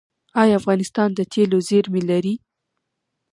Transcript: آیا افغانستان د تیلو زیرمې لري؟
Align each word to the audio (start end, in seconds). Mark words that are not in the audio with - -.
آیا 0.41 0.53
افغانستان 0.61 1.09
د 1.13 1.19
تیلو 1.31 1.57
زیرمې 1.67 2.01
لري؟ 2.09 2.33